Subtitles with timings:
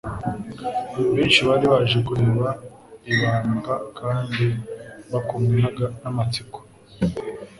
[1.15, 2.47] Benshi bari baje kureba
[3.11, 4.45] ibambwa kandi
[5.11, 5.65] bakumwe
[6.01, 6.57] n'amatsiko,